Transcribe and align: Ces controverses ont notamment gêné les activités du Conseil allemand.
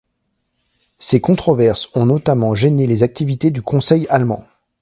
Ces 0.97 1.21
controverses 1.21 1.87
ont 1.93 2.07
notamment 2.07 2.55
gêné 2.55 2.87
les 2.87 3.03
activités 3.03 3.51
du 3.51 3.61
Conseil 3.61 4.07
allemand. 4.09 4.43